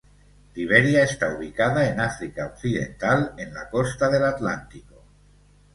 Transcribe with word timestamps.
Liberia 0.55 1.03
está 1.03 1.35
ubicada 1.37 1.87
en 1.87 1.99
África 2.01 2.47
Occidental 2.55 3.35
en 3.37 3.53
la 3.53 3.69
costa 3.69 4.09
del 4.09 4.23
Atlántico. 4.25 5.03